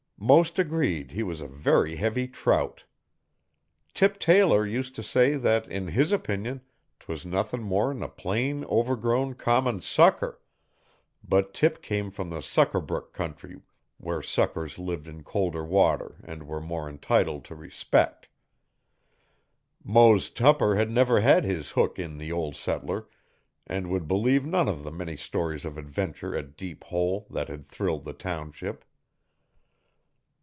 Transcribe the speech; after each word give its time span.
Most 0.23 0.59
agreed 0.59 1.09
he 1.13 1.23
was 1.23 1.41
a 1.41 1.47
very 1.47 1.95
heavy 1.95 2.27
trout. 2.27 2.83
Tip 3.95 4.19
Taylor 4.19 4.67
used 4.67 4.93
to 4.93 5.01
say 5.01 5.35
that 5.35 5.65
in 5.65 5.87
his 5.87 6.11
opinion 6.11 6.61
''twas 6.99 7.25
nuthin' 7.25 7.63
more'n 7.63 8.03
a 8.03 8.07
plain, 8.07 8.63
overgrown, 8.65 9.33
common 9.33 9.81
sucker,' 9.81 10.39
but 11.23 11.55
Tip 11.55 11.81
came 11.81 12.11
from 12.11 12.29
the 12.29 12.43
Sucker 12.43 12.79
Brook 12.79 13.13
country 13.13 13.61
where 13.97 14.21
suckers 14.21 14.77
lived 14.77 15.07
in 15.07 15.23
colder 15.23 15.65
water 15.65 16.17
and 16.23 16.45
were 16.47 16.61
more 16.61 16.87
entitled 16.87 17.43
to 17.45 17.55
respect. 17.55 18.27
Mose 19.83 20.29
Tupper 20.29 20.75
had 20.75 20.91
never 20.91 21.21
had 21.21 21.45
his 21.45 21.71
hook 21.71 21.97
in 21.97 22.19
the 22.19 22.31
'ol' 22.31 22.53
settler' 22.53 23.07
and 23.65 23.89
would 23.89 24.07
believe 24.07 24.45
none 24.45 24.69
of 24.69 24.83
the 24.83 24.91
many 24.91 25.17
stories 25.17 25.65
of 25.65 25.79
adventure 25.79 26.37
at 26.37 26.55
Deep 26.55 26.83
Hole 26.83 27.25
that 27.31 27.47
had 27.47 27.65
thrilled 27.67 28.05
the 28.05 28.13
township. 28.13 28.85